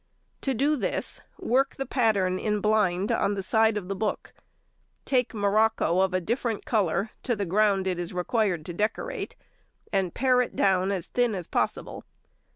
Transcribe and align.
To 0.41 0.55
do 0.55 0.77
this, 0.77 1.21
work 1.37 1.75
the 1.75 1.85
pattern 1.85 2.39
in 2.39 2.59
blind 2.59 3.11
on 3.11 3.35
the 3.35 3.43
side 3.43 3.77
of 3.77 3.87
the 3.87 3.95
book; 3.95 4.33
take 5.05 5.31
morocco 5.31 5.99
of 5.99 6.11
a 6.11 6.19
different 6.19 6.65
colour 6.65 7.11
to 7.21 7.35
the 7.35 7.45
ground 7.45 7.85
it 7.85 7.99
is 7.99 8.11
required 8.11 8.65
to 8.65 8.73
decorate, 8.73 9.35
and 9.93 10.11
pare 10.11 10.41
it 10.41 10.55
down 10.55 10.91
as 10.91 11.05
thin 11.05 11.35
as 11.35 11.45
possible. 11.45 12.03